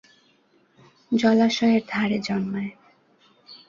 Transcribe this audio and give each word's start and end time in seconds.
জলাশয়ের 1.11 1.81
ধারে 1.89 2.17
জন্মায়। 2.19 2.71